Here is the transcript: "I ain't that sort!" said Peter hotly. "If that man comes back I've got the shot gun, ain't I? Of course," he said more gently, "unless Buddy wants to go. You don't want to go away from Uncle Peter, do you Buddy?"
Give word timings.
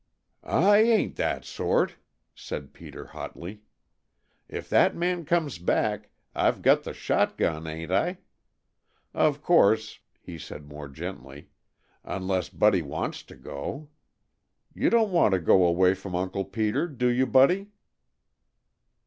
"I 0.43 0.79
ain't 0.79 1.15
that 1.17 1.45
sort!" 1.45 1.97
said 2.33 2.73
Peter 2.73 3.05
hotly. 3.05 3.61
"If 4.49 4.67
that 4.71 4.95
man 4.95 5.25
comes 5.25 5.59
back 5.59 6.09
I've 6.33 6.63
got 6.63 6.81
the 6.81 6.91
shot 6.91 7.37
gun, 7.37 7.67
ain't 7.67 7.91
I? 7.91 8.17
Of 9.13 9.43
course," 9.43 9.99
he 10.19 10.39
said 10.39 10.65
more 10.67 10.87
gently, 10.87 11.49
"unless 12.03 12.49
Buddy 12.49 12.81
wants 12.81 13.21
to 13.21 13.35
go. 13.35 13.89
You 14.73 14.89
don't 14.89 15.11
want 15.11 15.35
to 15.35 15.39
go 15.39 15.63
away 15.67 15.93
from 15.93 16.15
Uncle 16.15 16.45
Peter, 16.45 16.87
do 16.87 17.07
you 17.07 17.27
Buddy?" 17.27 17.69